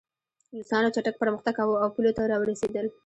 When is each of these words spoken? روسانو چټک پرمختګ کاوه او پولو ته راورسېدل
روسانو 0.57 0.93
چټک 0.95 1.15
پرمختګ 1.21 1.53
کاوه 1.57 1.75
او 1.83 1.89
پولو 1.93 2.11
ته 2.17 2.21
راورسېدل 2.31 2.87